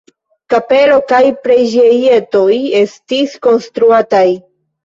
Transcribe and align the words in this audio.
Kapeloj 0.53 0.95
kaj 1.11 1.19
preĝejetoj 1.43 2.49
estis 2.83 3.39
konstruataj. 3.47 4.27